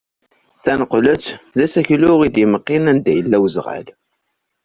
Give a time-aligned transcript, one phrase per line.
[0.63, 1.25] Tanqelt
[1.57, 3.87] d aseklu i d-imeqqin anda yella uzɣal.